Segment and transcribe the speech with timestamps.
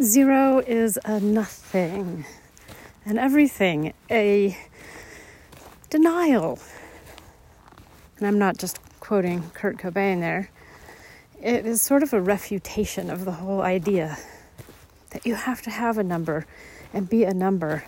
[0.00, 2.24] Zero is a nothing,
[3.04, 4.56] and everything, a
[5.90, 6.60] denial.
[8.16, 10.50] And I'm not just quoting Kurt Cobain there.
[11.42, 14.16] It is sort of a refutation of the whole idea
[15.10, 16.46] that you have to have a number
[16.94, 17.82] and be a number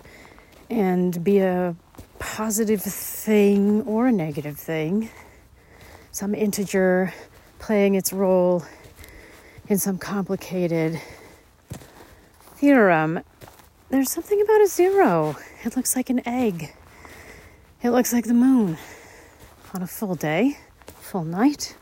[0.69, 1.77] and be a
[2.19, 5.09] positive thing or a negative thing,
[6.11, 7.13] some integer
[7.59, 8.65] playing its role
[9.69, 10.99] in some complicated
[12.61, 13.23] theorem.
[13.89, 15.35] There's something about a zero.
[15.65, 16.71] It looks like an egg.
[17.81, 18.77] It looks like the moon
[19.73, 20.59] on a full day,
[20.99, 21.75] full night.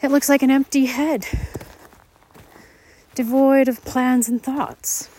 [0.00, 1.26] It looks like an empty head,
[3.16, 5.10] devoid of plans and thoughts.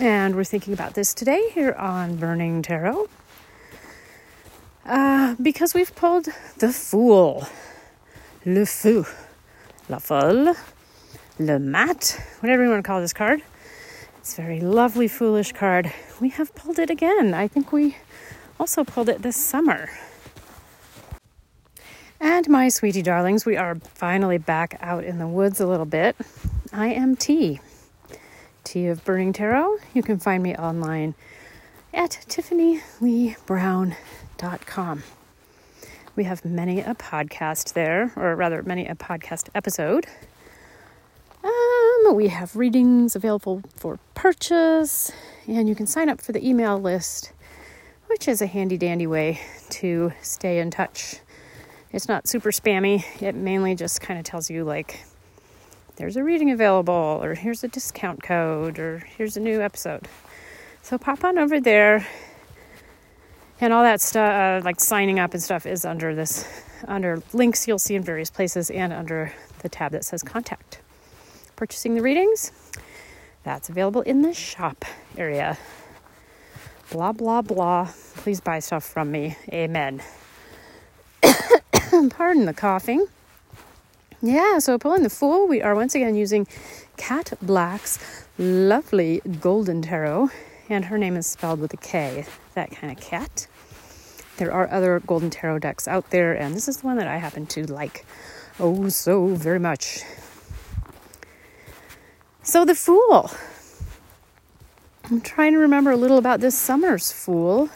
[0.00, 3.08] And we're thinking about this today here on Burning Tarot.
[4.84, 6.26] Uh, because we've pulled
[6.58, 7.46] the Fool,
[8.44, 9.06] Le Fou,
[9.88, 10.56] La Folle,
[11.46, 13.42] Le Mat, whatever you want to call this card.
[14.18, 15.92] It's a very lovely, foolish card.
[16.20, 17.34] We have pulled it again.
[17.34, 17.96] I think we
[18.60, 19.90] also pulled it this summer.
[22.20, 26.14] And my sweetie darlings, we are finally back out in the woods a little bit.
[26.72, 27.60] I am T.
[28.62, 29.78] T of Burning Tarot.
[29.92, 31.16] You can find me online
[31.92, 35.02] at tiffanyleebrown.com.
[36.14, 40.06] We have many a podcast there, or rather, many a podcast episode.
[41.44, 45.10] Um, we have readings available for purchase,
[45.46, 47.32] and you can sign up for the email list,
[48.06, 49.40] which is a handy dandy way
[49.70, 51.16] to stay in touch.
[51.90, 55.04] It's not super spammy, it mainly just kind of tells you, like,
[55.96, 60.08] there's a reading available, or here's a discount code, or here's a new episode.
[60.82, 62.06] So pop on over there,
[63.60, 66.46] and all that stuff, uh, like signing up and stuff, is under this,
[66.86, 70.81] under links you'll see in various places, and under the tab that says contact.
[71.62, 72.50] Purchasing the readings,
[73.44, 74.84] that's available in the shop
[75.16, 75.56] area.
[76.90, 77.88] Blah, blah, blah.
[78.16, 79.36] Please buy stuff from me.
[79.52, 80.02] Amen.
[82.10, 83.06] Pardon the coughing.
[84.20, 86.48] Yeah, so pulling the Fool, we are once again using
[86.96, 90.30] Kat Black's lovely golden tarot,
[90.68, 92.24] and her name is spelled with a K,
[92.54, 93.46] that kind of cat.
[94.38, 97.18] There are other golden tarot decks out there, and this is the one that I
[97.18, 98.04] happen to like
[98.58, 100.02] oh so very much.
[102.44, 103.30] So, the Fool.
[105.04, 107.70] I'm trying to remember a little about this summer's Fool.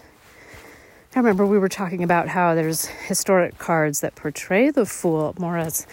[1.14, 5.56] I remember we were talking about how there's historic cards that portray the Fool more
[5.56, 5.86] as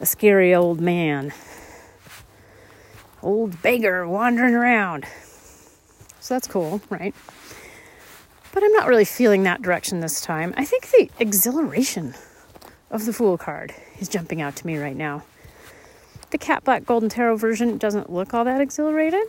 [0.00, 1.34] a scary old man,
[3.22, 5.04] old beggar wandering around.
[6.18, 7.14] So that's cool, right?
[8.52, 10.54] But I'm not really feeling that direction this time.
[10.56, 12.14] I think the exhilaration
[12.90, 15.24] of the Fool card is jumping out to me right now.
[16.34, 19.22] The Kat Black Golden Tarot version doesn't look all that exhilarated.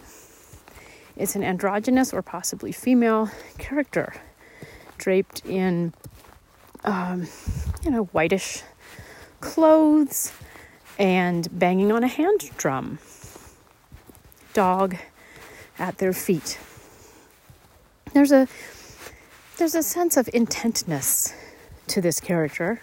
[1.15, 3.29] It's an androgynous or possibly female
[3.59, 4.15] character
[4.97, 5.93] draped in,
[6.83, 7.27] um,
[7.83, 8.63] you know, whitish
[9.39, 10.33] clothes
[10.97, 12.97] and banging on a hand drum.
[14.53, 14.95] Dog
[15.77, 16.57] at their feet.
[18.13, 18.47] There's a
[19.57, 21.35] there's a sense of intentness
[21.85, 22.81] to this character,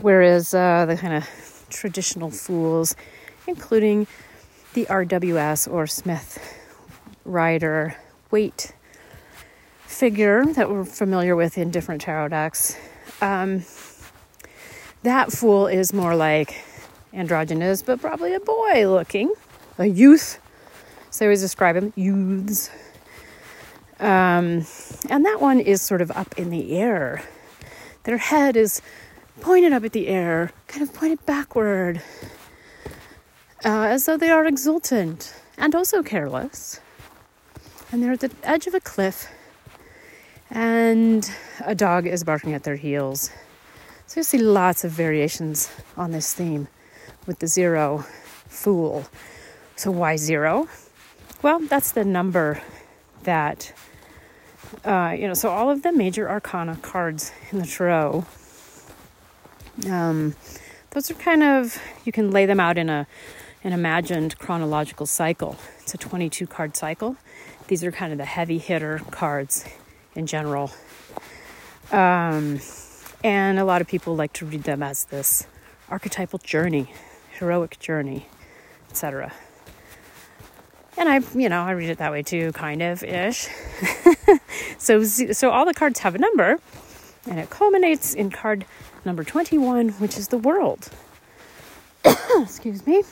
[0.00, 2.96] whereas uh, the kind of traditional fools,
[3.46, 4.06] including
[4.74, 6.38] the RWS or Smith
[7.24, 7.96] Rider
[8.30, 8.74] Waite
[9.86, 12.76] figure that we're familiar with in different tarot decks.
[13.20, 13.64] Um,
[15.02, 16.64] that fool is more like
[17.12, 19.32] androgynous, but probably a boy looking,
[19.78, 20.40] a youth.
[21.10, 22.70] So I always describe him youths.
[24.00, 24.66] Um,
[25.08, 27.22] and that one is sort of up in the air.
[28.02, 28.82] Their head is
[29.40, 32.02] pointed up at the air, kind of pointed backward,
[33.64, 36.80] uh, as though they are exultant and also careless.
[37.90, 39.28] And they're at the edge of a cliff,
[40.50, 41.30] and
[41.64, 43.30] a dog is barking at their heels.
[44.06, 46.68] So you'll see lots of variations on this theme
[47.26, 48.04] with the zero
[48.48, 49.06] fool.
[49.76, 50.68] So why zero?
[51.42, 52.62] Well, that's the number
[53.24, 53.72] that
[54.84, 55.34] uh, you know.
[55.34, 58.26] So all of the major arcana cards in the tarot,
[59.88, 60.34] um,
[60.90, 63.06] those are kind of you can lay them out in a
[63.62, 65.56] an imagined chronological cycle.
[65.80, 67.16] It's a 22 card cycle.
[67.68, 69.64] These are kind of the heavy hitter cards
[70.14, 70.70] in general.
[71.90, 72.60] Um,
[73.22, 75.46] and a lot of people like to read them as this
[75.88, 76.92] archetypal journey
[77.38, 78.26] heroic journey,
[78.88, 79.32] etc.
[80.96, 83.48] And I, you know, I read it that way too, kind of ish.
[84.78, 86.58] so, so all the cards have a number,
[87.26, 88.64] and it culminates in card
[89.04, 90.90] number 21, which is the world.
[92.40, 93.02] Excuse me.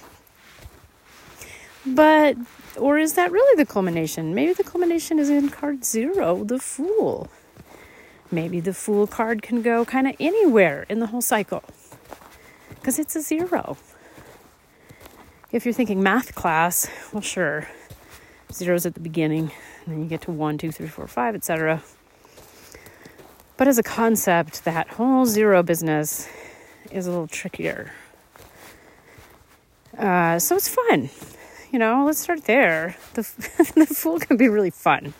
[1.84, 2.36] But,
[2.76, 4.34] or is that really the culmination?
[4.34, 7.28] Maybe the culmination is in card zero, the Fool.
[8.30, 11.64] Maybe the Fool card can go kind of anywhere in the whole cycle
[12.68, 13.76] because it's a zero.
[15.50, 17.68] If you're thinking math class, well, sure,
[18.52, 19.52] zeros at the beginning,
[19.84, 21.82] and then you get to one, two, three, four, five, etc.
[23.62, 26.28] But as a concept, that whole zero business
[26.90, 27.92] is a little trickier.
[29.96, 31.10] Uh, so it's fun.
[31.70, 32.96] You know, let's start there.
[33.14, 33.22] The,
[33.76, 35.14] the fool can be really fun.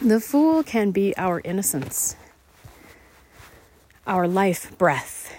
[0.00, 2.14] The fool can be our innocence,
[4.06, 5.34] our life breath,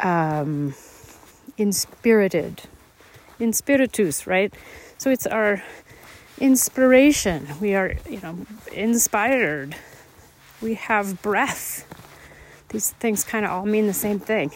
[0.00, 0.74] um,
[1.56, 2.62] inspirited,
[3.38, 4.52] inspiritus, right?
[4.98, 5.62] So it's our
[6.38, 7.48] inspiration.
[7.60, 8.38] We are, you know,
[8.72, 9.76] inspired.
[10.60, 11.86] We have breath.
[12.68, 14.52] These things kind of all mean the same thing.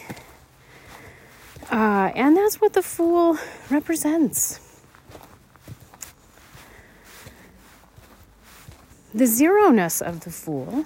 [1.71, 3.37] Uh, and that's what the fool
[3.69, 4.59] represents.
[9.13, 10.85] The zero ness of the fool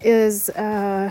[0.00, 1.10] is, uh,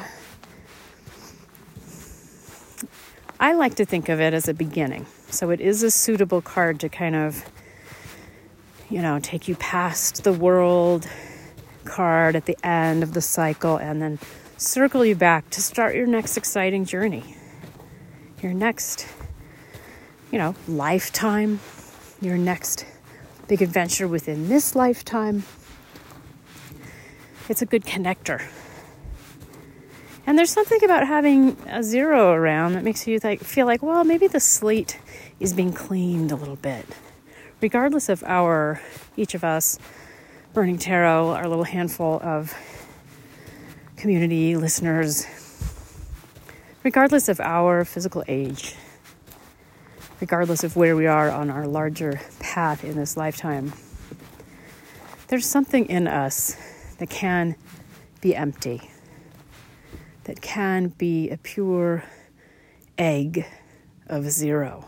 [3.40, 5.06] I like to think of it as a beginning.
[5.30, 7.44] So it is a suitable card to kind of,
[8.94, 11.08] you know, take you past the world
[11.84, 14.20] card at the end of the cycle and then
[14.58, 17.36] circle you back to start your next exciting journey
[18.44, 19.08] your next,
[20.30, 21.60] you know, lifetime,
[22.22, 22.86] your next
[23.48, 25.44] big adventure within this lifetime.
[27.48, 28.46] It's a good connector.
[30.28, 34.04] And there's something about having a zero around that makes you like feel like, well,
[34.04, 35.00] maybe the slate
[35.40, 36.86] is being cleaned a little bit.
[37.64, 38.82] Regardless of our
[39.16, 39.80] each of us
[40.54, 42.54] burning tarot, our little handful of
[43.96, 45.26] community listeners
[46.84, 48.76] regardless of our physical age,
[50.20, 53.72] regardless of where we are on our larger path in this lifetime,
[55.30, 56.58] there's something in us
[56.98, 57.56] that can
[58.20, 58.92] be empty,
[60.26, 62.04] that can be a pure
[62.98, 63.46] egg
[64.08, 64.86] of zero,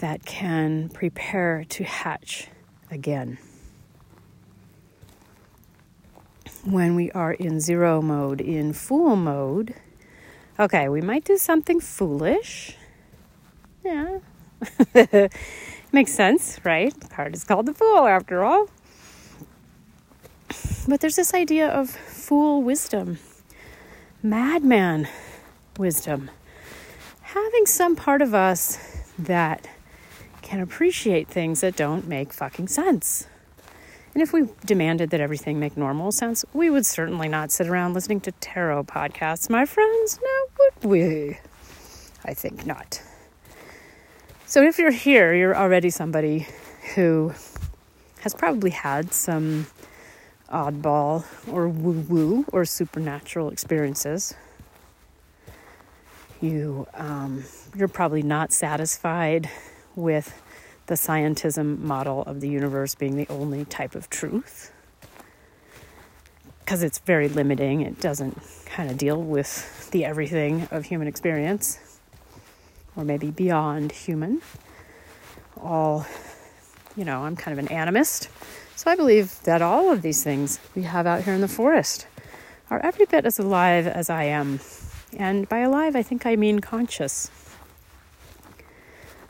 [0.00, 2.48] that can prepare to hatch
[2.90, 3.38] again.
[6.64, 8.40] when we are in zero mode.
[8.40, 9.74] In fool mode,
[10.58, 12.76] okay, we might do something foolish.
[13.84, 14.18] Yeah.
[15.92, 16.98] Makes sense, right?
[16.98, 18.68] The card is called the Fool after all.
[20.86, 23.18] But there's this idea of fool wisdom,
[24.22, 25.08] madman
[25.78, 26.30] wisdom.
[27.22, 28.78] Having some part of us
[29.18, 29.68] that
[30.50, 33.28] can appreciate things that don't make fucking sense.
[34.12, 37.94] And if we demanded that everything make normal sense, we would certainly not sit around
[37.94, 40.18] listening to tarot podcasts, my friends.
[40.20, 41.38] Now, would we?
[42.24, 43.00] I think not.
[44.46, 46.48] So if you're here, you're already somebody
[46.96, 47.32] who
[48.22, 49.68] has probably had some
[50.48, 54.34] oddball or woo woo or supernatural experiences.
[56.40, 57.44] You, um,
[57.76, 59.48] you're probably not satisfied
[60.00, 60.40] with
[60.86, 64.72] the scientism model of the universe being the only type of truth
[66.70, 67.80] because it's very limiting.
[67.80, 71.98] It doesn't kind of deal with the everything of human experience,
[72.94, 74.40] or maybe beyond human.
[75.60, 76.06] All,
[76.96, 78.28] you know, I'm kind of an animist,
[78.76, 82.06] so I believe that all of these things we have out here in the forest
[82.70, 84.60] are every bit as alive as I am.
[85.16, 87.32] And by alive, I think I mean conscious.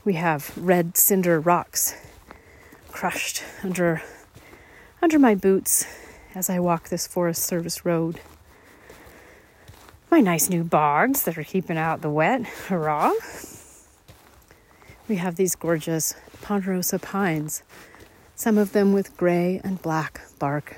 [0.02, 1.95] We have red cinder rocks
[2.88, 4.02] crushed under
[5.02, 5.85] under my boots
[6.35, 8.19] as I walk this Forest Service road.
[10.11, 12.47] My nice new bogs that are keeping out the wet.
[12.47, 13.12] Hurrah!
[15.07, 17.62] We have these gorgeous ponderosa pines,
[18.35, 20.76] some of them with gray and black bark,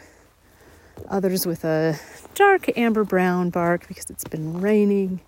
[1.08, 1.96] others with a
[2.34, 5.20] dark amber brown bark because it's been raining,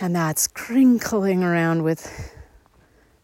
[0.00, 2.34] and that's crinkling around with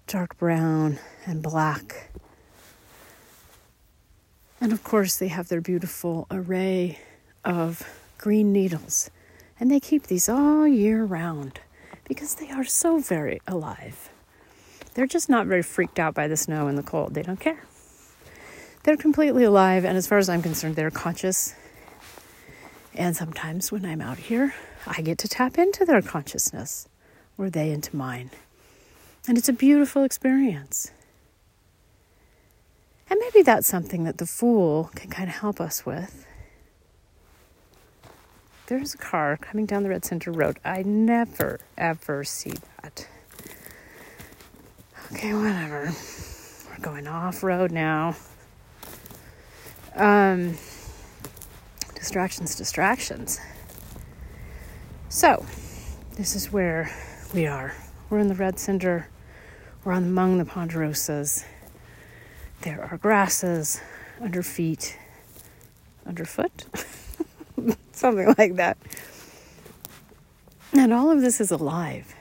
[0.06, 2.10] dark brown and black.
[4.60, 6.98] And of course, they have their beautiful array
[7.44, 7.82] of
[8.18, 9.10] green needles.
[9.58, 11.60] And they keep these all year round
[12.08, 14.10] because they are so very alive.
[14.94, 17.14] They're just not very freaked out by the snow and the cold.
[17.14, 17.64] They don't care.
[18.84, 21.54] They're completely alive, and as far as I'm concerned, they're conscious.
[22.94, 24.54] And sometimes when I'm out here,
[24.86, 26.86] I get to tap into their consciousness
[27.36, 28.30] or they into mine.
[29.26, 30.90] And it's a beautiful experience.
[33.08, 36.26] And maybe that's something that the Fool can kind of help us with.
[38.66, 40.58] there's a car coming down the Red Cinder Road.
[40.64, 43.06] I never, ever see that.
[45.12, 45.92] Okay, whatever.
[46.70, 48.16] We're going off road now.
[49.94, 50.56] Um,
[51.94, 53.38] distractions, distractions.
[55.10, 55.44] So,
[56.16, 56.90] this is where
[57.34, 57.74] we are.
[58.10, 59.08] We're in the Red Cinder.
[59.84, 61.44] We're among the ponderosas.
[62.62, 63.82] There are grasses
[64.18, 64.96] under feet,
[66.06, 66.64] underfoot,
[67.92, 68.78] something like that.
[70.72, 72.14] And all of this is alive.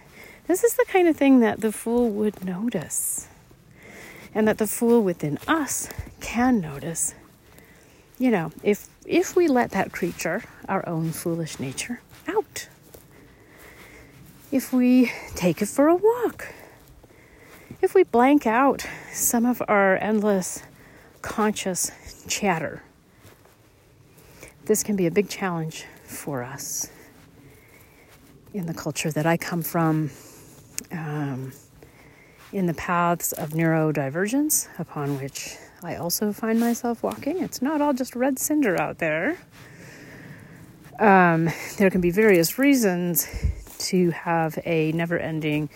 [0.46, 3.30] This is the kind of thing that the fool would notice,
[4.36, 5.88] and that the fool within us
[6.20, 7.16] can notice.
[8.20, 12.68] You know, if if we let that creature, our own foolish nature, out.
[14.52, 16.54] If we take it for a walk.
[17.84, 20.64] If we blank out some of our endless
[21.22, 21.92] conscious
[22.30, 22.82] chatter.
[24.64, 26.90] This can be a big challenge for us
[28.54, 30.12] in the culture that I come from,
[30.94, 31.52] um,
[32.54, 37.44] in the paths of neurodivergence upon which I also find myself walking.
[37.44, 39.38] It's not all just red cinder out there.
[41.00, 43.28] Um, there can be various reasons
[43.80, 45.70] to have a never ending,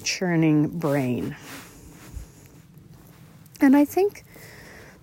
[0.00, 1.36] churning brain.
[3.60, 4.24] And I think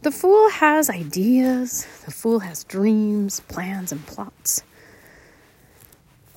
[0.01, 4.63] the fool has ideas, the fool has dreams, plans, and plots.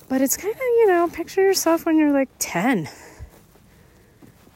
[0.07, 2.87] But it's kind of, you know, picture yourself when you're like 10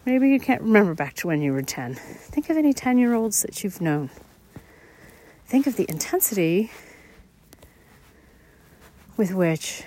[0.05, 1.95] Maybe you can't remember back to when you were 10.
[1.95, 4.12] Think of any 10 year olds that you've known.
[5.47, 6.71] Think of the intensity
[9.17, 9.83] with which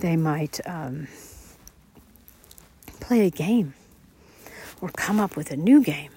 [0.00, 1.06] they might um,
[3.02, 3.74] play a game
[4.80, 6.10] or come up with a new game,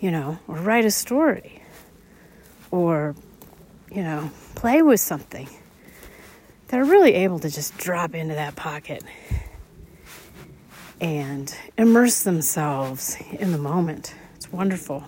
[0.00, 1.62] you know, or write a story
[2.70, 3.14] or,
[3.90, 5.48] you know, play with something.
[6.68, 9.04] They're really able to just drop into that pocket
[11.00, 14.14] and immerse themselves in the moment.
[14.36, 15.04] It's wonderful.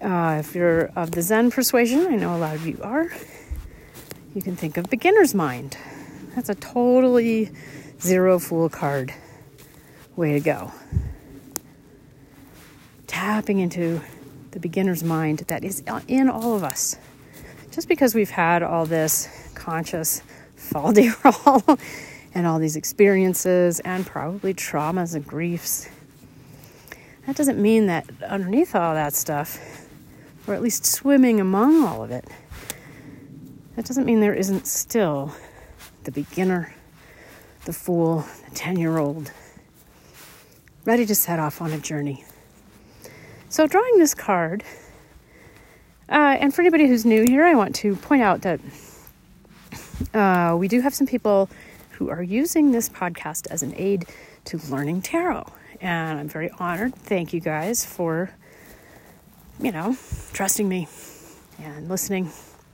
[0.00, 3.10] Uh, if you're of the Zen persuasion, I know a lot of you are,
[4.34, 5.76] you can think of beginner's mind.
[6.34, 7.50] That's a totally
[8.00, 9.12] zero fool card
[10.16, 10.72] way to go.
[13.06, 14.00] Tapping into
[14.52, 16.96] the beginner's mind that is in all of us.
[17.70, 20.22] Just because we've had all this conscious
[20.56, 20.92] fall
[21.24, 21.78] roll
[22.34, 25.88] and all these experiences and probably traumas and griefs.
[27.26, 29.58] That doesn't mean that underneath all that stuff,
[30.46, 32.26] or at least swimming among all of it,
[33.76, 35.32] that doesn't mean there isn't still
[36.04, 36.74] the beginner,
[37.64, 39.30] the fool, the 10 year old,
[40.84, 42.24] ready to set off on a journey.
[43.48, 44.64] So, drawing this card,
[46.08, 48.60] uh, and for anybody who's new here, I want to point out that
[50.12, 51.48] uh, we do have some people
[51.92, 54.06] who are using this podcast as an aid
[54.46, 55.46] to learning tarot.
[55.80, 56.94] And I'm very honored.
[56.94, 58.30] Thank you guys for,
[59.60, 59.96] you know,
[60.32, 60.88] trusting me
[61.58, 62.30] and listening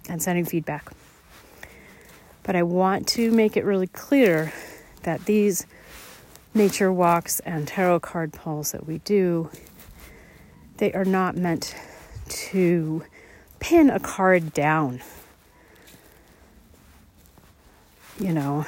[0.09, 0.91] and sending feedback.
[2.43, 4.53] But I want to make it really clear
[5.03, 5.67] that these
[6.55, 9.51] nature walks and tarot card pulls that we do,
[10.79, 11.75] they are not meant
[12.29, 13.05] to
[13.59, 15.01] pin a card down.
[18.19, 18.67] You know,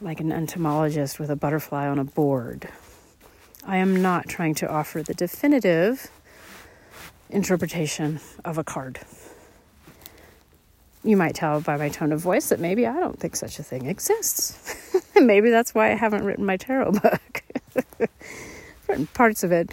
[0.00, 2.68] like an entomologist with a butterfly on a board.
[3.66, 6.10] I am not trying to offer the definitive
[7.30, 9.00] interpretation of a card.
[11.04, 13.62] You might tell by my tone of voice that maybe I don't think such a
[13.62, 15.04] thing exists.
[15.16, 17.42] maybe that's why I haven't written my tarot book.
[18.88, 19.72] written parts of it.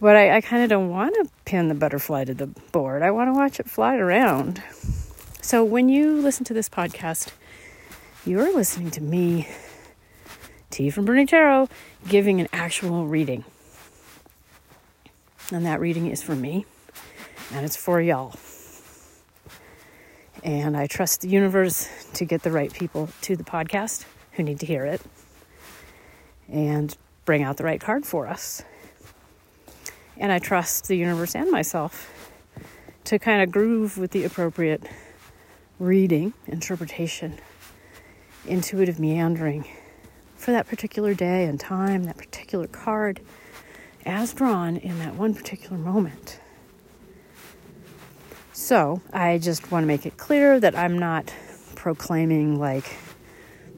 [0.00, 3.02] But I, I kind of don't want to pin the butterfly to the board.
[3.02, 4.62] I want to watch it fly around.
[5.40, 7.32] So when you listen to this podcast,
[8.26, 9.48] you're listening to me
[10.70, 11.70] T from Burning Tarot,
[12.06, 13.44] giving an actual reading.
[15.50, 16.66] And that reading is for me,
[17.52, 18.34] and it's for y'all.
[20.42, 24.60] And I trust the universe to get the right people to the podcast who need
[24.60, 25.00] to hear it
[26.48, 28.62] and bring out the right card for us.
[30.16, 32.12] And I trust the universe and myself
[33.04, 34.82] to kind of groove with the appropriate
[35.78, 37.38] reading, interpretation,
[38.46, 39.66] intuitive meandering
[40.36, 43.20] for that particular day and time, that particular card,
[44.04, 46.40] as drawn in that one particular moment.
[48.58, 51.30] So, I just want to make it clear that I'm not
[51.74, 52.96] proclaiming, like,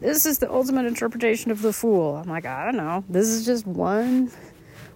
[0.01, 2.15] this is the ultimate interpretation of the fool.
[2.15, 3.03] I'm like, I don't know.
[3.09, 4.31] This is just one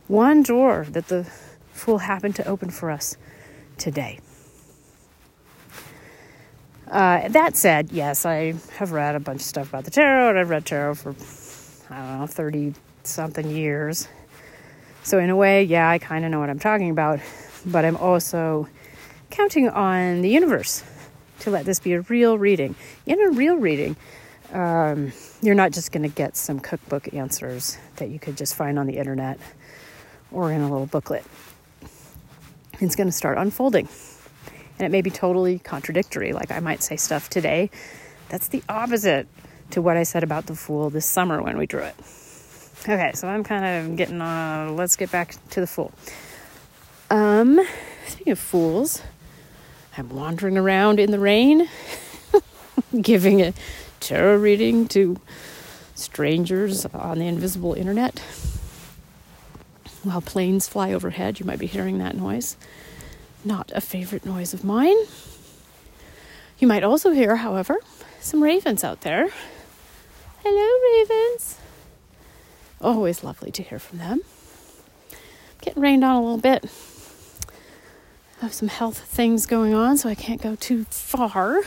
[0.07, 1.25] one door that the
[1.73, 3.17] fool happened to open for us
[3.77, 4.21] today.
[6.89, 10.39] Uh, that said, yes, I have read a bunch of stuff about the tarot, and
[10.39, 11.11] I've read tarot for,
[11.93, 14.07] I don't know, 30 something years.
[15.03, 17.19] So, in a way, yeah, I kind of know what I'm talking about,
[17.67, 18.69] but I'm also
[19.33, 20.85] counting on the universe
[21.41, 22.77] to let this be a real reading.
[23.07, 23.97] In a real reading,
[24.53, 28.79] um, you're not just going to get some cookbook answers that you could just find
[28.79, 29.41] on the internet
[30.31, 31.25] or in a little booklet.
[32.81, 33.89] It's going to start unfolding.
[34.79, 36.33] And it may be totally contradictory.
[36.33, 37.71] Like I might say stuff today
[38.33, 39.29] that's the opposite
[39.73, 41.95] to what I said about the fool this summer when we drew it.
[42.81, 44.69] Okay, so I'm kind of getting on.
[44.69, 45.93] Uh, let's get back to the fool.
[47.11, 47.61] Um,
[48.07, 49.03] speaking of fools,
[49.97, 51.69] I'm wandering around in the rain,
[53.01, 53.53] giving a
[54.01, 55.21] tarot reading to
[55.95, 58.19] strangers on the invisible internet.
[60.03, 62.57] While planes fly overhead, you might be hearing that noise.
[63.45, 64.97] Not a favorite noise of mine.
[66.59, 67.77] You might also hear, however,
[68.19, 69.29] some ravens out there.
[70.43, 71.59] Hello, ravens.
[72.81, 74.21] Always lovely to hear from them.
[75.61, 76.65] Getting rained on a little bit.
[78.43, 81.63] Have some health things going on, so I can't go too far.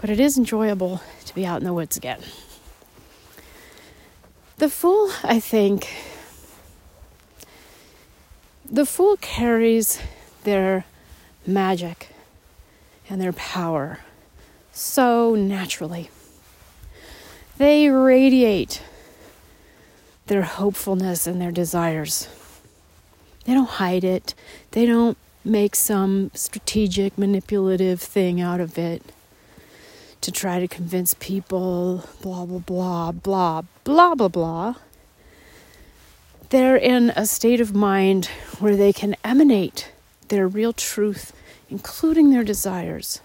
[0.00, 2.20] But it is enjoyable to be out in the woods again.
[4.58, 5.88] The Fool, I think,
[8.64, 10.00] the Fool carries
[10.44, 10.84] their
[11.44, 12.10] magic
[13.10, 13.98] and their power
[14.70, 16.10] so naturally.
[17.58, 18.84] They radiate
[20.28, 22.28] their hopefulness and their desires.
[23.46, 24.32] They don't hide it,
[24.70, 29.02] they don't make some strategic, manipulative thing out of it
[30.20, 34.74] to try to convince people, blah, blah, blah, blah, blah, blah, blah.
[36.50, 38.26] They're in a state of mind
[38.58, 39.92] where they can emanate
[40.28, 41.32] their real truth,
[41.70, 43.20] including their desires,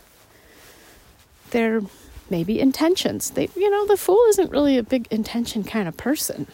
[1.51, 1.81] their
[2.29, 3.31] maybe intentions.
[3.31, 6.47] They, you know, the fool isn't really a big intention kind of person.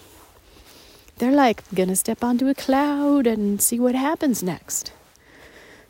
[1.17, 4.91] They're like, gonna step onto a cloud and see what happens next.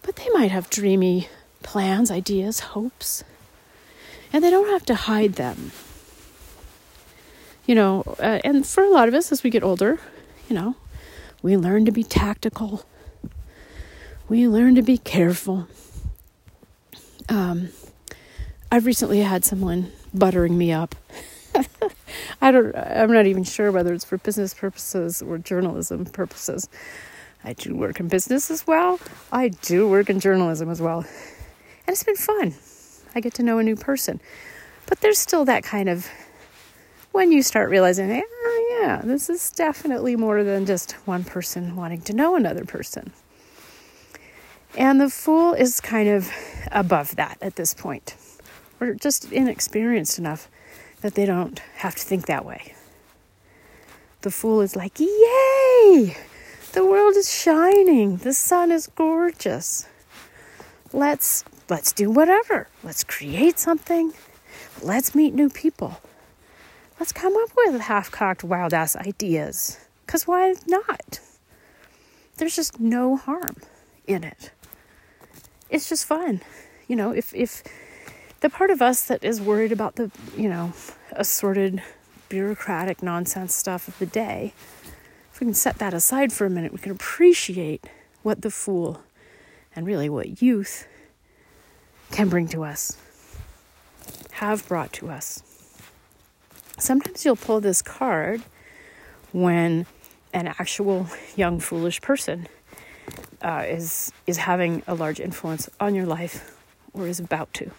[0.07, 1.29] But they might have dreamy
[1.61, 3.23] plans, ideas, hopes
[4.31, 5.71] and they don't have to hide them.
[7.65, 9.99] You know, uh, and for a lot of us as we get older,
[10.49, 10.75] you know,
[11.41, 12.85] we learn to be tactical,
[14.29, 15.67] we learn to be careful.
[17.29, 17.69] Um,
[18.71, 20.95] I've recently had someone buttering me up.
[22.41, 26.69] I don't I'm not even sure whether it's for business purposes or journalism purposes.
[27.47, 28.99] I do work in business as well.
[29.31, 30.99] I do work in journalism as well.
[30.99, 31.07] And
[31.87, 32.53] it's been fun.
[33.15, 34.19] I get to know a new person.
[34.85, 36.09] But there's still that kind of
[37.13, 42.01] when you start realizing, oh, yeah, this is definitely more than just one person wanting
[42.01, 43.13] to know another person.
[44.75, 46.29] And the fool is kind of
[46.73, 48.15] above that at this point,
[48.77, 50.49] We're just inexperienced enough
[50.99, 52.73] that they don't have to think that way.
[54.19, 56.17] The fool is like, Yay!
[56.73, 58.17] The world is shining.
[58.17, 59.87] The sun is gorgeous.
[60.93, 62.67] Let's let's do whatever.
[62.83, 64.13] Let's create something.
[64.81, 66.01] Let's meet new people.
[66.99, 69.79] Let's come up with half cocked, wild ass ideas.
[70.05, 71.19] Because why not?
[72.37, 73.57] There's just no harm
[74.07, 74.51] in it.
[75.69, 76.41] It's just fun.
[76.87, 77.63] You know, if, if
[78.39, 80.73] the part of us that is worried about the, you know,
[81.11, 81.83] assorted
[82.29, 84.53] bureaucratic nonsense stuff of the day,
[85.37, 87.85] if we can set that aside for a minute, we can appreciate
[88.23, 89.03] what the fool
[89.75, 90.87] and really what youth
[92.09, 92.97] can bring to us,
[94.31, 95.43] have brought to us.
[96.79, 98.41] Sometimes you'll pull this card
[99.31, 99.85] when
[100.33, 102.47] an actual young foolish person
[103.43, 106.57] uh, is is having a large influence on your life
[106.93, 107.69] or is about to.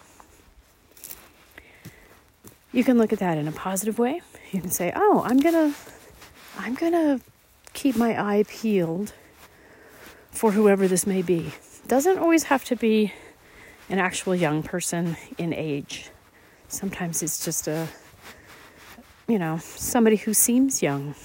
[2.71, 4.21] You can look at that in a positive way.
[4.51, 5.73] You can say, "Oh, I'm gonna,
[6.57, 7.19] I'm gonna
[7.81, 9.13] keep my eye peeled
[10.31, 11.41] for whoever this may be."
[11.87, 13.13] Doesn't always have to be
[13.89, 16.11] an actual young person in age.
[16.67, 17.87] Sometimes it's just a,
[19.27, 21.15] you know, somebody who seems young,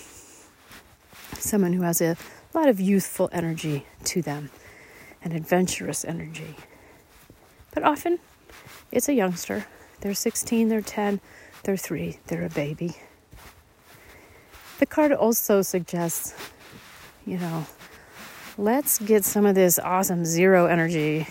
[1.38, 2.16] someone who has a
[2.54, 4.50] lot of youthful energy to them,
[5.22, 6.54] an adventurous energy.
[7.74, 8.20] But often
[8.92, 9.66] it's a youngster.
[10.00, 11.20] They're 16, they're 10,
[11.64, 12.96] they're 3, they're a baby.
[14.78, 16.34] The card also suggests,
[17.24, 17.66] you know,
[18.58, 21.28] let's get some of this awesome zero energy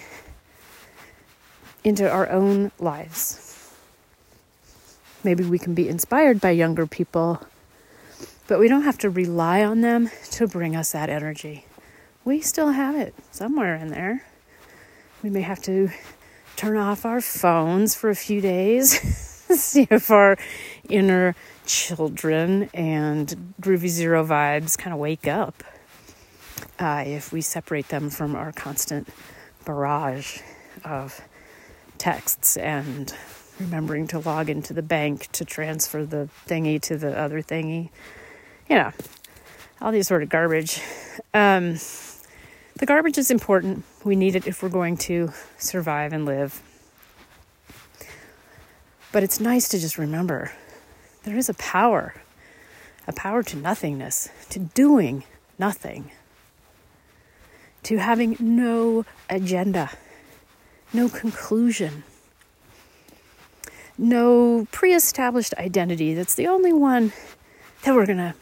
[1.83, 3.73] into our own lives.
[5.23, 7.41] Maybe we can be inspired by younger people,
[8.47, 11.65] but we don't have to rely on them to bring us that energy.
[12.25, 14.25] We still have it somewhere in there.
[15.21, 15.89] We may have to
[16.55, 18.91] turn off our phones for a few days,
[19.59, 20.37] see if our
[20.89, 25.63] inner children and groovy zero vibes kind of wake up.
[26.79, 29.07] Uh, if we separate them from our constant
[29.65, 30.39] barrage
[30.83, 31.21] of
[31.97, 33.13] texts and
[33.59, 37.89] remembering to log into the bank to transfer the thingy to the other thingy,
[38.69, 38.91] you know,
[39.81, 40.81] all these sort of garbage.
[41.33, 41.77] Um,
[42.75, 43.83] the garbage is important.
[44.03, 46.61] We need it if we're going to survive and live.
[49.11, 50.51] But it's nice to just remember
[51.23, 52.13] there is a power,
[53.07, 55.23] a power to nothingness, to doing
[55.57, 56.11] nothing,
[57.83, 59.89] to having no agenda,
[60.93, 62.03] no conclusion,
[63.97, 67.13] no pre established identity that's the only one
[67.83, 68.33] that we're going to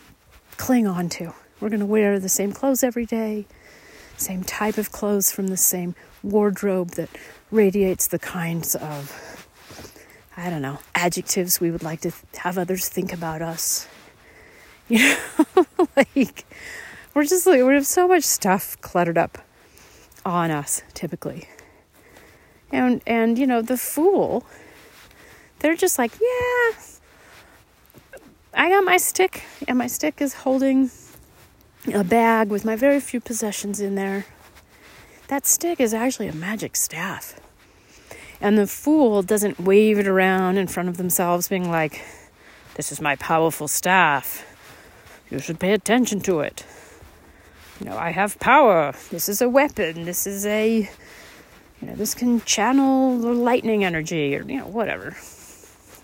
[0.57, 1.33] cling on to.
[1.59, 3.45] We're going to wear the same clothes every day,
[4.17, 7.09] same type of clothes from the same wardrobe that
[7.51, 9.30] radiates the kinds of
[10.41, 13.87] I don't know, adjectives we would like to th- have others think about us.
[14.89, 15.15] You
[15.55, 16.43] know, like
[17.13, 19.37] we're just like we have so much stuff cluttered up
[20.25, 21.47] on us typically.
[22.73, 24.43] And and you know, the fool
[25.59, 26.77] they're just like, yeah,
[28.53, 30.91] I got my stick and my stick is holding
[31.93, 34.25] a bag with my very few possessions in there.
[35.27, 37.39] That stick is actually a magic staff.
[38.41, 42.03] And the fool doesn't wave it around in front of themselves, being like,
[42.75, 44.45] This is my powerful staff.
[45.29, 46.65] You should pay attention to it.
[47.79, 48.93] You know, I have power.
[49.11, 50.05] This is a weapon.
[50.05, 50.89] This is a,
[51.81, 55.15] you know, this can channel the lightning energy or, you know, whatever.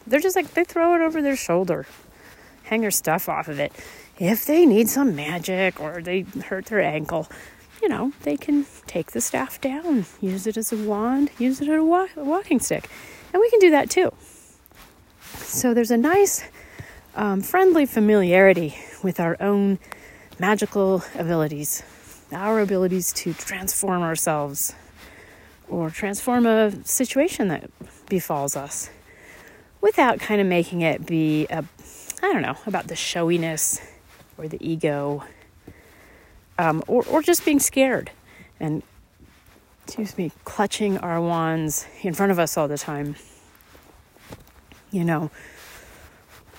[0.05, 1.85] They're just like, they throw it over their shoulder,
[2.63, 3.73] hang their stuff off of it.
[4.17, 7.27] If they need some magic or they hurt their ankle,
[7.81, 11.69] you know, they can take the staff down, use it as a wand, use it
[11.69, 12.89] as a, wa- a walking stick.
[13.33, 14.13] And we can do that too.
[15.35, 16.43] So there's a nice,
[17.15, 19.79] um, friendly familiarity with our own
[20.39, 21.83] magical abilities,
[22.31, 24.73] our abilities to transform ourselves
[25.69, 27.69] or transform a situation that
[28.07, 28.89] befalls us
[29.81, 31.63] without kind of making it be a,
[32.23, 33.81] I don't know, about the showiness
[34.37, 35.23] or the ego
[36.57, 38.11] um, or, or just being scared
[38.59, 38.83] and,
[39.83, 43.15] excuse me, clutching our wands in front of us all the time.
[44.91, 45.31] You know,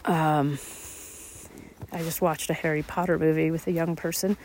[0.04, 0.58] um,
[1.92, 4.36] I just watched a Harry Potter movie with a young person,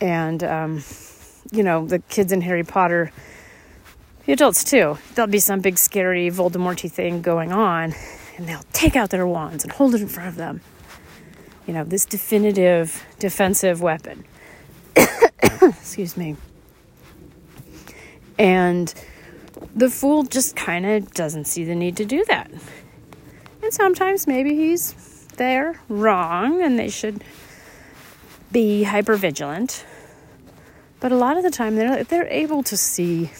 [0.00, 0.82] and, um,
[1.50, 3.12] you know, the kids in Harry Potter,
[4.24, 7.94] the adults too, there'll be some big scary Voldemorty thing going on,
[8.36, 10.60] and they'll take out their wands and hold it in front of them.
[11.66, 14.24] You know, this definitive defensive weapon.
[15.62, 16.36] Excuse me.
[18.38, 18.92] And
[19.74, 22.50] the fool just kind of doesn't see the need to do that.
[23.62, 27.24] And sometimes maybe he's there wrong and they should
[28.52, 29.84] be hyper vigilant.
[31.00, 33.30] But a lot of the time they're, they're able to see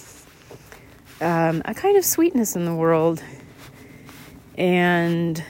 [1.21, 3.23] um, a kind of sweetness in the world.
[4.57, 5.43] And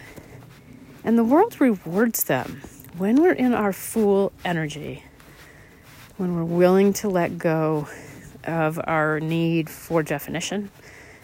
[1.05, 2.61] and the world rewards them
[2.99, 5.05] when we're in our fool energy
[6.19, 7.87] when we're willing to let go
[8.43, 10.69] of our need for definition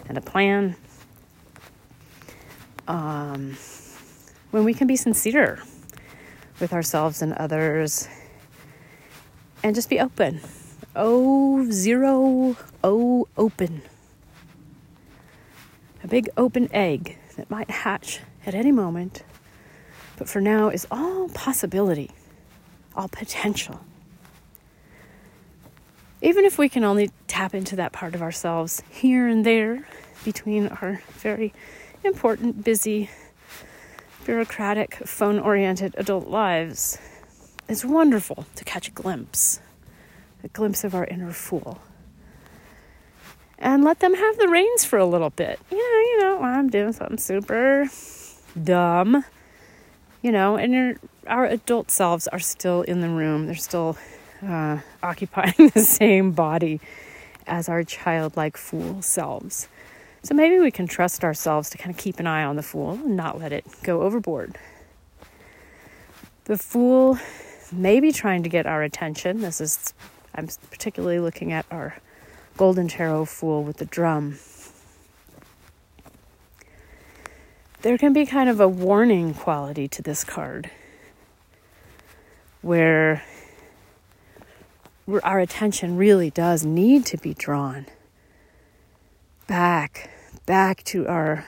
[0.07, 0.73] and a plan,
[2.87, 3.57] um,
[4.51, 5.61] when we can be sincere
[6.61, 8.07] with ourselves and others
[9.63, 10.39] and just be open.
[10.95, 13.81] Oh, zero, oh, open.
[16.05, 19.23] A big open egg that might hatch at any moment,
[20.15, 22.11] but for now is all possibility,
[22.95, 23.81] all potential
[26.21, 29.87] even if we can only tap into that part of ourselves here and there
[30.23, 31.53] between our very
[32.03, 33.09] important, busy,
[34.25, 36.97] bureaucratic, phone oriented adult lives,
[37.67, 39.59] it's wonderful to catch a glimpse,
[40.43, 41.81] a glimpse of our inner fool.
[43.57, 45.59] And let them have the reins for a little bit.
[45.71, 47.87] Yeah, you know, I'm doing something super
[48.61, 49.25] dumb,
[50.21, 50.95] you know, and your,
[51.27, 53.45] our adult selves are still in the room.
[53.45, 53.97] They're still
[54.43, 56.79] uh, occupying the same body
[57.47, 59.67] as our childlike fool selves.
[60.23, 62.93] So maybe we can trust ourselves to kind of keep an eye on the fool
[62.93, 64.57] and not let it go overboard.
[66.45, 67.19] The fool
[67.71, 69.41] may be trying to get our attention.
[69.41, 69.93] This is,
[70.33, 71.97] I'm particularly looking at our
[72.57, 74.39] Golden Tarot Fool with the drum.
[77.81, 80.71] There can be kind of a warning quality to this card
[82.63, 83.23] where
[85.23, 87.85] our attention really does need to be drawn
[89.47, 90.09] back,
[90.45, 91.45] back to our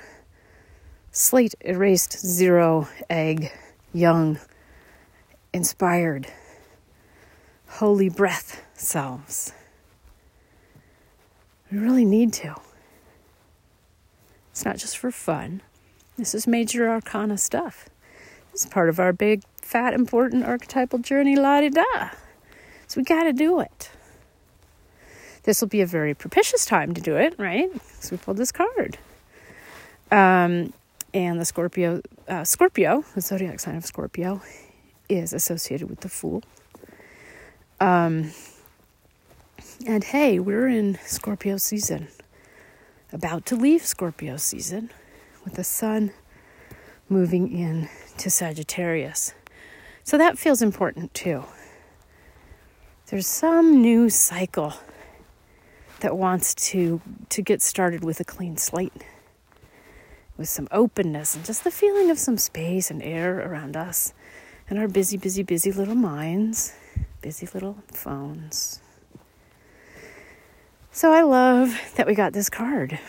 [1.12, 3.52] slate erased zero egg,
[3.94, 4.40] young,
[5.54, 6.28] inspired,
[7.68, 9.54] holy breath selves.
[11.72, 12.56] We really need to.
[14.52, 15.62] It's not just for fun.
[16.18, 17.90] This is major arcana stuff.
[18.54, 22.10] Is part of our big, fat, important archetypal journey, la di da.
[22.88, 23.92] So we got to do it.
[25.44, 27.70] This will be a very propitious time to do it, right?
[28.00, 28.98] So we pulled this card.
[30.12, 30.74] Um,
[31.14, 34.42] and the Scorpio, uh, Scorpio, the zodiac sign of Scorpio,
[35.10, 36.44] is associated with the Fool.
[37.80, 38.32] Um,
[39.86, 42.08] and hey, we're in Scorpio season,
[43.14, 44.90] about to leave Scorpio season,
[45.44, 46.12] with the sun
[47.10, 49.34] moving in to Sagittarius.
[50.04, 51.44] So that feels important too.
[53.10, 54.74] There's some new cycle
[56.02, 58.92] that wants to to get started with a clean slate
[60.36, 64.14] with some openness and just the feeling of some space and air around us
[64.70, 66.74] and our busy busy busy little minds
[67.22, 68.82] busy little phones.
[70.92, 73.00] So i love that we got this card.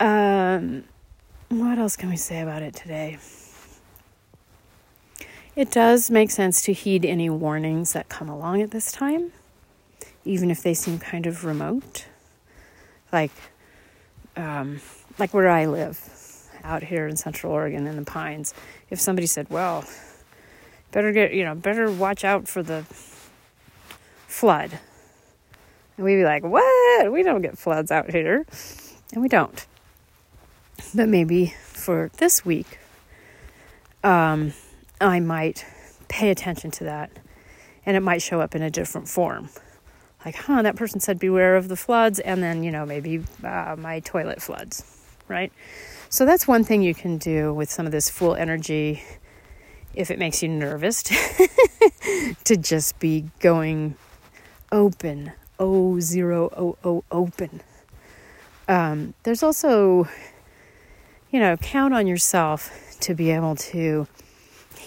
[0.00, 0.82] Um,
[1.50, 3.18] what else can we say about it today
[5.56, 9.32] it does make sense to heed any warnings that come along at this time
[10.26, 12.06] even if they seem kind of remote.
[13.12, 13.30] Like,
[14.36, 14.80] um,
[15.18, 15.98] like where I live,
[16.64, 18.52] out here in Central Oregon in the pines.
[18.90, 19.84] If somebody said, "Well,
[20.90, 22.84] better get you know, better watch out for the
[24.26, 24.78] flood,"
[25.96, 27.12] and we'd be like, "What?
[27.12, 28.44] We don't get floods out here,"
[29.12, 29.64] and we don't.
[30.94, 32.78] But maybe for this week,
[34.02, 34.52] um,
[35.00, 35.64] I might
[36.08, 37.10] pay attention to that,
[37.84, 39.50] and it might show up in a different form
[40.26, 43.76] like, huh, that person said beware of the floods, and then, you know, maybe uh,
[43.78, 44.82] my toilet floods,
[45.28, 45.52] right?
[46.08, 49.04] So that's one thing you can do with some of this full energy
[49.94, 51.04] if it makes you nervous
[52.44, 53.94] to just be going
[54.72, 55.30] open,
[55.60, 57.62] O zero O O open.
[58.66, 60.08] Um, there's also,
[61.30, 64.08] you know, count on yourself to be able to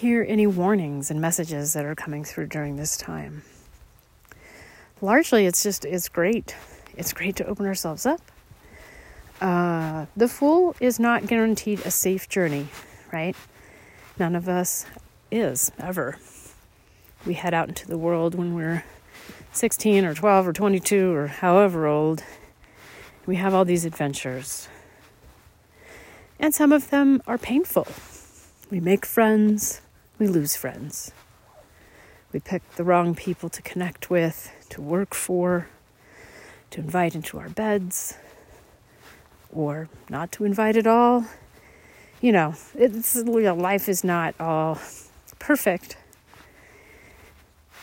[0.00, 3.42] hear any warnings and messages that are coming through during this time.
[5.00, 6.56] Largely it's just it's great.
[6.96, 8.20] It's great to open ourselves up.
[9.40, 12.68] Uh, the fool is not guaranteed a safe journey
[13.12, 13.36] right?
[14.18, 14.86] None of us
[15.30, 16.16] is ever.
[17.26, 18.84] We head out into the world when we're
[19.52, 22.22] 16 or 12 or 22 or however old.
[23.26, 24.68] We have all these adventures.
[26.38, 27.86] And some of them are painful.
[28.70, 29.82] We make friends
[30.20, 31.12] we lose friends
[32.32, 35.68] we pick the wrong people to connect with, to work for,
[36.70, 38.14] to invite into our beds,
[39.52, 41.24] or not to invite at all.
[42.20, 44.78] You know, it's you know, life is not all
[45.38, 45.96] perfect.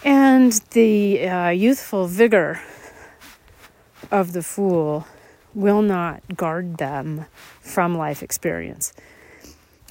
[0.06, 2.62] And the uh, youthful vigor
[4.12, 5.08] of the fool
[5.54, 7.26] will not guard them
[7.60, 8.93] from life experience.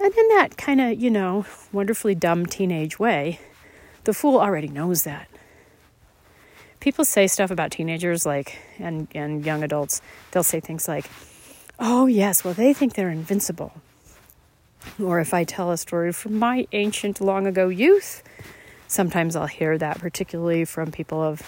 [0.03, 3.41] And in that kind of, you know, wonderfully dumb teenage way,
[4.05, 5.29] the fool already knows that.
[6.81, 10.03] People say stuff about teenagers like and and young adults.
[10.31, 11.07] They'll say things like,
[11.79, 13.73] "Oh, yes, well they think they're invincible."
[15.03, 18.23] Or if I tell a story from my ancient long ago youth,
[18.87, 21.43] sometimes I'll hear that particularly from people of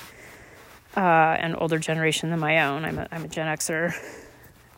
[0.96, 1.00] uh,
[1.38, 2.84] an older generation than my own.
[2.84, 3.94] I'm a, I'm a Gen Xer.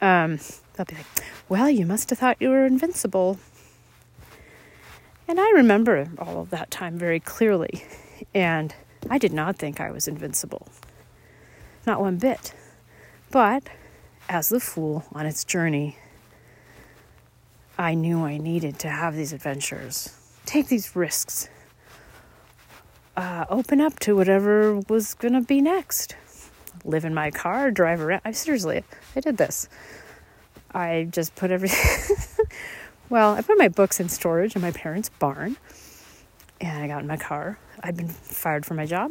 [0.03, 0.39] Um,
[0.75, 1.07] they'll be like,
[1.49, 3.39] "Well, you must have thought you were invincible."
[5.31, 7.85] And I remember all of that time very clearly.
[8.35, 8.75] And
[9.09, 10.67] I did not think I was invincible.
[11.87, 12.53] Not one bit.
[13.31, 13.63] But
[14.29, 15.97] as the fool on its journey,
[17.79, 20.13] I knew I needed to have these adventures,
[20.47, 21.49] take these risks,
[23.17, 26.17] uh, open up to whatever was going to be next.
[26.85, 28.23] Live in my car, drive around.
[28.25, 28.83] I seriously,
[29.15, 29.69] I did this.
[30.75, 32.17] I just put everything.
[33.11, 35.57] Well, I put my books in storage in my parents' barn,
[36.61, 37.59] and I got in my car.
[37.83, 39.11] I'd been fired from my job.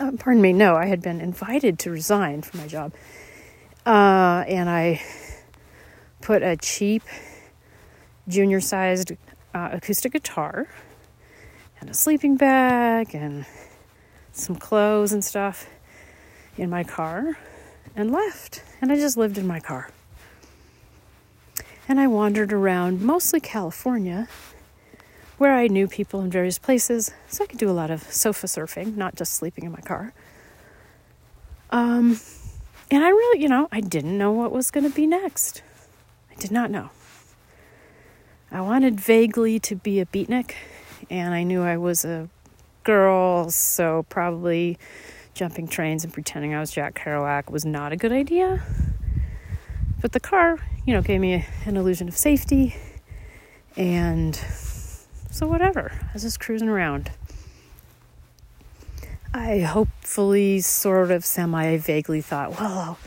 [0.00, 2.94] Uh, pardon me, no, I had been invited to resign from my job.
[3.84, 5.02] Uh, and I
[6.22, 7.02] put a cheap,
[8.26, 9.12] junior sized
[9.52, 10.66] uh, acoustic guitar
[11.78, 13.44] and a sleeping bag and
[14.32, 15.66] some clothes and stuff
[16.56, 17.36] in my car
[17.94, 18.62] and left.
[18.80, 19.90] And I just lived in my car
[21.92, 24.26] and I wandered around mostly California,
[25.36, 28.46] where I knew people in various places, so I could do a lot of sofa
[28.46, 30.14] surfing, not just sleeping in my car.
[31.68, 32.18] Um,
[32.90, 35.62] And I really, you know, I didn't know what was going to be next.
[36.30, 36.88] I did not know.
[38.50, 40.52] I wanted vaguely to be a beatnik,
[41.10, 42.30] and I knew I was a
[42.84, 44.78] girl, so probably
[45.34, 48.62] jumping trains and pretending I was Jack Kerouac was not a good idea.
[50.02, 52.74] But the car, you know, gave me an illusion of safety,
[53.76, 54.34] and
[55.30, 55.92] so whatever.
[56.02, 57.12] I was just cruising around.
[59.32, 62.98] I hopefully, sort of, semi vaguely thought, well, I'll,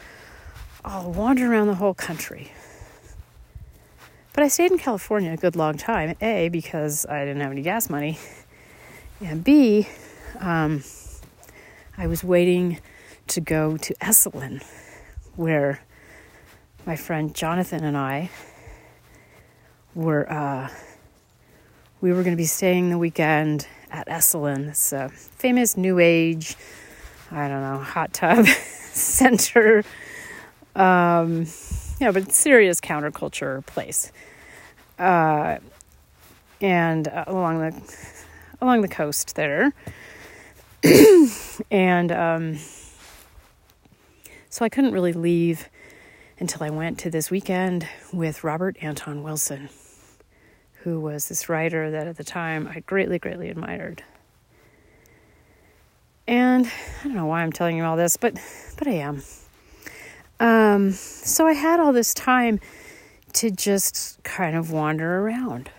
[0.85, 2.53] I'll wander around the whole country.
[4.33, 6.15] But I stayed in California a good long time.
[6.21, 8.17] A, because I didn't have any gas money.
[9.19, 9.87] And B,
[10.39, 10.83] um,
[11.97, 12.79] I was waiting
[13.27, 14.63] to go to Esalen,
[15.35, 15.81] where
[16.85, 18.29] my friend Jonathan and I
[19.95, 20.69] were, uh,
[21.99, 26.55] we were going to be staying the weekend at Esalen, this uh, famous New Age,
[27.31, 28.45] I don't know, hot tub
[28.91, 29.83] center.
[30.75, 31.47] Um,
[31.99, 34.11] yeah, but serious counterculture place.
[34.99, 35.57] Uh,
[36.61, 38.05] and uh, along the
[38.61, 39.73] along the coast there.
[41.71, 42.57] and um,
[44.49, 45.67] so I couldn't really leave
[46.39, 49.69] until I went to this weekend with Robert Anton Wilson
[50.85, 54.03] who was this writer that at the time I greatly, greatly admired.
[56.27, 58.35] And I don't know why I'm telling you all this, but
[58.77, 59.23] but I am.
[60.39, 62.59] Um, so I had all this time
[63.33, 65.71] to just kind of wander around.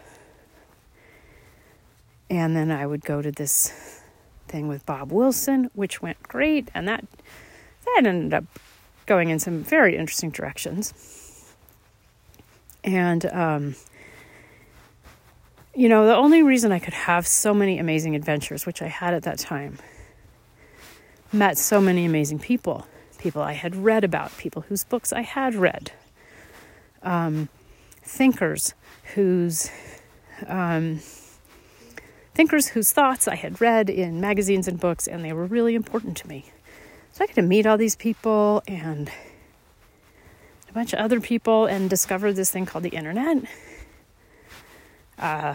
[2.28, 4.02] And then I would go to this
[4.48, 7.04] thing with Bob Wilson, which went great, and that
[7.84, 8.44] that ended up
[9.06, 10.92] going in some very interesting directions.
[12.84, 13.76] And um,
[15.76, 19.12] you know, the only reason I could have so many amazing adventures, which I had
[19.12, 19.78] at that time,
[21.32, 22.86] met so many amazing people,
[23.18, 25.92] people I had read about, people whose books I had read,
[27.02, 27.50] um,
[28.02, 28.72] thinkers
[29.14, 29.70] whose
[30.46, 31.00] um,
[32.34, 36.16] thinkers whose thoughts I had read in magazines and books, and they were really important
[36.18, 36.46] to me.
[37.16, 39.10] So I got to meet all these people and
[40.68, 43.38] a bunch of other people and discover this thing called the internet
[45.18, 45.54] uh,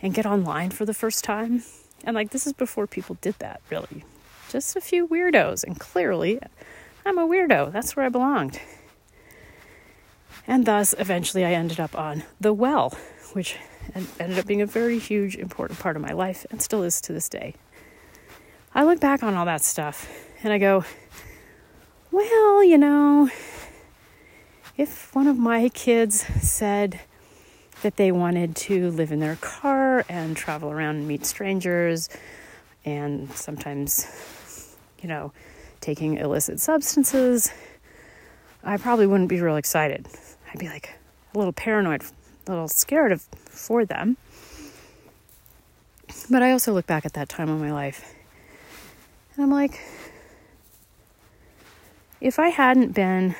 [0.00, 1.64] and get online for the first time.
[2.02, 4.06] And like, this is before people did that, really.
[4.48, 5.64] Just a few weirdos.
[5.64, 6.40] And clearly,
[7.04, 7.70] I'm a weirdo.
[7.70, 8.58] That's where I belonged.
[10.46, 12.96] And thus, eventually, I ended up on The Well,
[13.34, 13.58] which
[13.94, 17.12] ended up being a very huge, important part of my life and still is to
[17.12, 17.54] this day.
[18.74, 20.08] I look back on all that stuff
[20.42, 20.84] and I go,
[22.10, 23.30] well, you know,
[24.76, 27.00] if one of my kids said,
[27.82, 32.08] that they wanted to live in their car and travel around and meet strangers
[32.84, 35.32] and sometimes, you know,
[35.80, 37.52] taking illicit substances,
[38.64, 40.08] I probably wouldn't be real excited.
[40.50, 40.94] I'd be like
[41.34, 42.02] a little paranoid,
[42.46, 44.16] a little scared of for them.
[46.30, 48.14] But I also look back at that time of my life
[49.36, 49.80] and I'm like,
[52.20, 53.34] if I hadn't been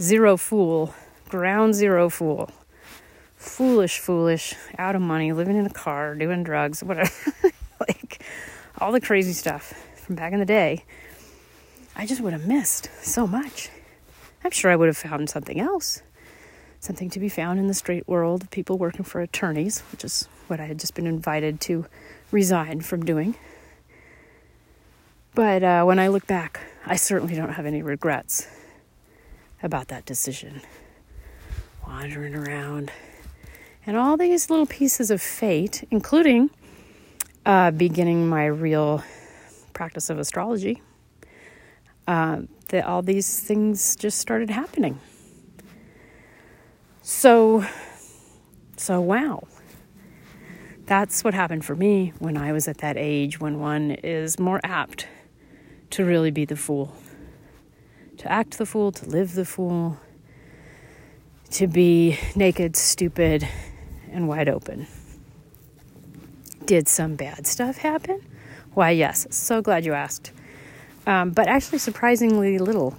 [0.00, 0.94] zero fool,
[1.28, 2.50] ground zero fool,
[3.36, 7.10] foolish, foolish, out of money, living in a car, doing drugs, whatever.
[7.80, 8.22] like
[8.78, 10.84] all the crazy stuff from back in the day.
[11.96, 13.70] I just would have missed so much.
[14.44, 16.02] I'm sure I would have found something else.
[16.80, 20.28] Something to be found in the straight world of people working for attorneys, which is
[20.48, 21.86] what I had just been invited to
[22.30, 23.36] resign from doing.
[25.34, 28.46] But uh, when I look back, I certainly don't have any regrets
[29.62, 30.60] about that decision.
[31.86, 32.92] Wandering around,
[33.86, 36.50] and all these little pieces of fate, including
[37.46, 39.02] uh, beginning my real
[39.72, 40.82] practice of astrology,
[42.06, 45.00] uh, that all these things just started happening.
[47.00, 47.64] So,
[48.76, 49.44] so wow.
[50.84, 54.60] That's what happened for me when I was at that age when one is more
[54.62, 55.06] apt
[55.92, 56.94] to really be the fool,
[58.16, 59.98] to act the fool, to live the fool,
[61.50, 63.46] to be naked, stupid,
[64.10, 64.86] and wide open.
[66.64, 68.22] Did some bad stuff happen?
[68.72, 69.26] Why, yes.
[69.30, 70.32] So glad you asked.
[71.06, 72.96] Um, but actually, surprisingly little,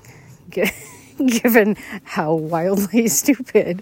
[1.25, 3.81] given how wildly stupid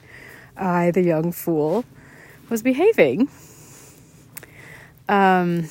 [0.55, 1.83] I, the young fool,
[2.49, 3.29] was behaving.
[5.09, 5.67] Um,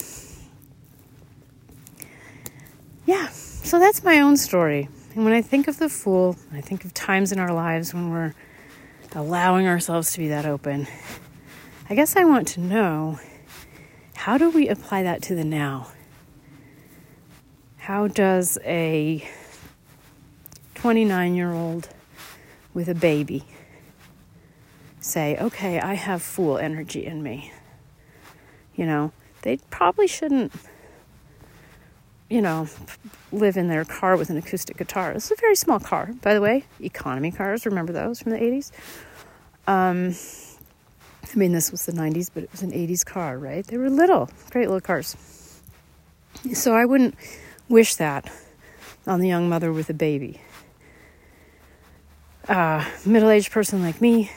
[3.11, 4.89] yeah, so that's my own story.
[5.15, 8.11] And when I think of the fool, I think of times in our lives when
[8.11, 8.35] we're
[9.15, 10.87] allowing ourselves to be that open
[11.91, 13.19] I guess I want to know
[14.15, 15.89] how do we apply that to the now?
[17.79, 19.29] How does a
[20.77, 21.89] 29 year old
[22.75, 23.43] with a baby
[25.01, 27.53] say, okay, I have fool energy in me.
[28.77, 29.11] You know,
[29.43, 30.53] they probably shouldn't,
[32.31, 32.69] you know,
[33.33, 35.13] live in their car with an acoustic guitar.
[35.13, 36.65] Is a very small car, by the way.
[36.81, 38.71] Economy cars, remember those from the 80s?
[39.67, 40.15] Um,
[41.25, 43.67] I mean, this was the 90s, but it was an 80s car, right?
[43.67, 45.17] They were little, great little cars.
[46.55, 47.17] So I wouldn't
[47.69, 48.33] wish that
[49.07, 50.41] on the young mother with a baby.
[52.49, 54.31] Uh, middle aged person like me,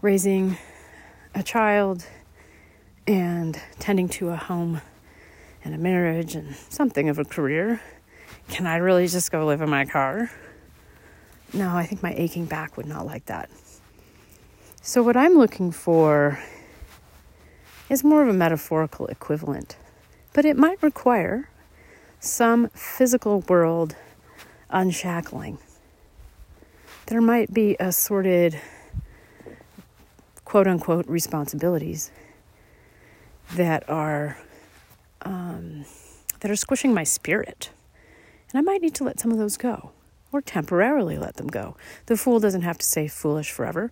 [0.00, 0.56] raising
[1.34, 2.06] a child
[3.06, 4.80] and tending to a home
[5.64, 7.80] and a marriage and something of a career.
[8.48, 10.30] Can I really just go live in my car?
[11.52, 13.50] No, I think my aching back would not like that.
[14.80, 16.40] So, what I'm looking for
[17.88, 19.76] is more of a metaphorical equivalent,
[20.32, 21.48] but it might require
[22.18, 23.94] some physical world
[24.70, 25.58] unshackling.
[27.06, 28.60] There might be assorted
[30.44, 32.10] quote unquote responsibilities
[33.54, 34.38] that are
[35.24, 35.84] um,
[36.40, 37.70] that are squishing my spirit.
[38.52, 39.92] And I might need to let some of those go
[40.30, 41.76] or temporarily let them go.
[42.06, 43.90] The fool doesn't have to stay foolish forever.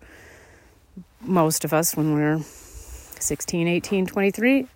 [1.21, 4.67] Most of us, when we're 16, 18, 23,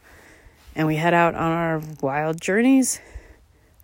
[0.75, 2.99] and we head out on our wild journeys,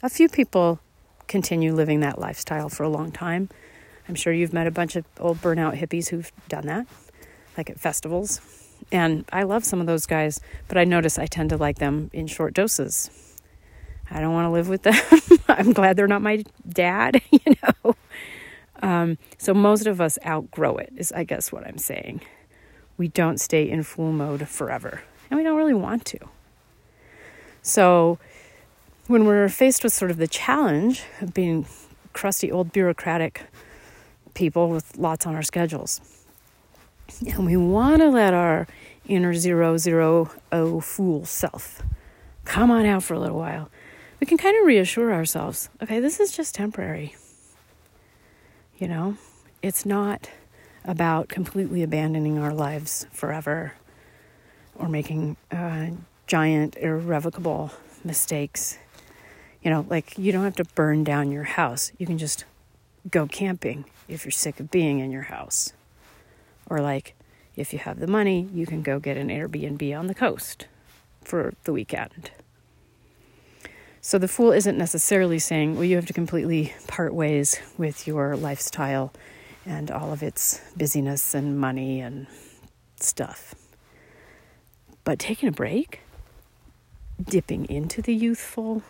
[0.03, 0.79] a few people
[1.27, 3.49] continue living that lifestyle for a long time.
[4.07, 6.85] I'm sure you've met a bunch of old burnout hippies who've done that
[7.57, 8.41] like at festivals.
[8.91, 12.09] And I love some of those guys, but I notice I tend to like them
[12.13, 13.09] in short doses.
[14.09, 15.39] I don't want to live with them.
[15.47, 17.95] I'm glad they're not my dad, you know.
[18.83, 22.21] Um, so most of us outgrow it, is I guess what I'm saying.
[22.97, 26.19] We don't stay in full mode forever, and we don't really want to.
[27.61, 28.19] So
[29.07, 31.65] when we're faced with sort of the challenge of being
[32.13, 33.43] crusty old bureaucratic
[34.33, 36.01] people with lots on our schedules,
[37.27, 38.67] and we want to let our
[39.07, 41.81] inner zero, zero, oh fool self
[42.45, 43.69] come on out for a little while.
[44.19, 47.15] We can kind of reassure ourselves okay, this is just temporary.
[48.77, 49.17] You know,
[49.61, 50.29] it's not
[50.83, 53.73] about completely abandoning our lives forever
[54.75, 55.89] or making uh,
[56.25, 57.71] giant, irrevocable
[58.03, 58.77] mistakes.
[59.61, 61.91] You know, like you don't have to burn down your house.
[61.99, 62.45] You can just
[63.09, 65.73] go camping if you're sick of being in your house.
[66.71, 67.15] Or, like,
[67.57, 70.67] if you have the money, you can go get an Airbnb on the coast
[71.21, 72.31] for the weekend.
[73.99, 78.37] So the fool isn't necessarily saying, well, you have to completely part ways with your
[78.37, 79.11] lifestyle
[79.65, 82.27] and all of its busyness and money and
[82.95, 83.53] stuff.
[85.03, 85.99] But taking a break,
[87.21, 88.81] dipping into the youthful,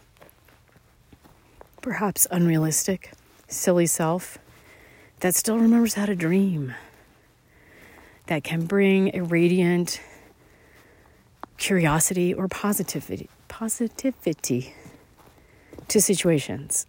[1.81, 3.13] perhaps unrealistic,
[3.47, 4.37] silly self
[5.21, 6.75] that still remembers how to dream
[8.31, 9.99] that can bring a radiant
[11.57, 14.73] curiosity or positivity positivity
[15.89, 16.85] to situations.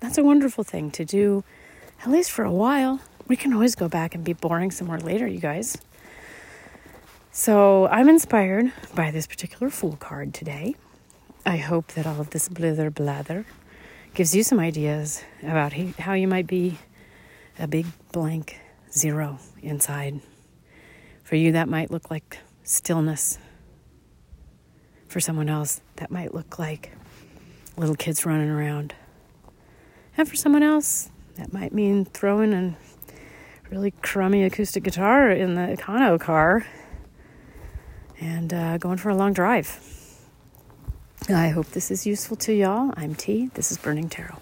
[0.00, 1.44] That's a wonderful thing to do
[2.02, 3.00] at least for a while.
[3.28, 5.78] We can always go back and be boring somewhere later, you guys.
[7.30, 10.74] So, I'm inspired by this particular Fool card today.
[11.46, 13.46] I hope that all of this blither blather
[14.14, 16.78] gives you some ideas about how you might be
[17.56, 18.58] a big blank
[18.90, 20.20] zero inside.
[21.30, 23.38] For you, that might look like stillness.
[25.06, 26.90] For someone else, that might look like
[27.76, 28.96] little kids running around.
[30.16, 32.76] And for someone else, that might mean throwing a
[33.70, 36.66] really crummy acoustic guitar in the Econo car
[38.18, 39.78] and uh, going for a long drive.
[41.28, 42.92] I hope this is useful to y'all.
[42.96, 43.52] I'm T.
[43.54, 44.38] This is Burning Tarot.